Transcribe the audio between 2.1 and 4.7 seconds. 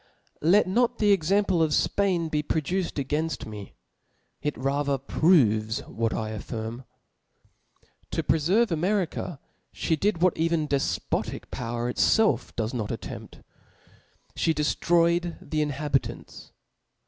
be produced againft me \ it